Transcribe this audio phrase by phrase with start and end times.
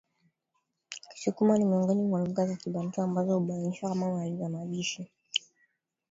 [1.09, 5.11] Kisukuma ni miongoni mwa lugha za Kibantu ambazo hubainishwa kama lugha mabishi